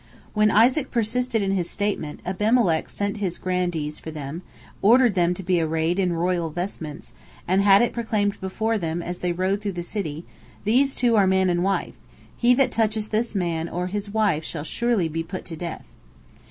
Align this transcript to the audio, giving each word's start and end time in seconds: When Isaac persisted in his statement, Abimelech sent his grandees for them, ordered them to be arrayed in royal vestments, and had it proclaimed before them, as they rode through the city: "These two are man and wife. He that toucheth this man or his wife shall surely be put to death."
When 0.33 0.49
Isaac 0.49 0.89
persisted 0.89 1.43
in 1.43 1.51
his 1.51 1.69
statement, 1.69 2.21
Abimelech 2.25 2.89
sent 2.89 3.17
his 3.17 3.37
grandees 3.37 3.99
for 3.99 4.09
them, 4.09 4.41
ordered 4.81 5.13
them 5.13 5.35
to 5.35 5.43
be 5.43 5.61
arrayed 5.61 5.99
in 5.99 6.13
royal 6.13 6.49
vestments, 6.49 7.13
and 7.47 7.61
had 7.61 7.83
it 7.83 7.93
proclaimed 7.93 8.41
before 8.41 8.79
them, 8.79 9.03
as 9.03 9.19
they 9.19 9.31
rode 9.31 9.61
through 9.61 9.73
the 9.73 9.83
city: 9.83 10.25
"These 10.63 10.95
two 10.95 11.15
are 11.17 11.27
man 11.27 11.51
and 11.51 11.63
wife. 11.63 11.93
He 12.35 12.55
that 12.55 12.71
toucheth 12.71 13.11
this 13.11 13.35
man 13.35 13.69
or 13.69 13.85
his 13.85 14.09
wife 14.09 14.43
shall 14.43 14.63
surely 14.63 15.07
be 15.07 15.21
put 15.21 15.45
to 15.45 15.55
death." 15.55 15.89